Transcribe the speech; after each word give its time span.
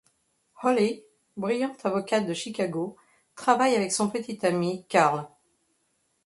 Holly, 0.63 1.03
brillante 1.37 1.85
avocate 1.85 2.25
de 2.25 2.33
Chicago, 2.33 2.95
travaille 3.35 3.75
avec 3.75 3.91
son 3.91 4.09
petit 4.09 4.43
ami 4.43 4.83
Karl. 4.89 5.27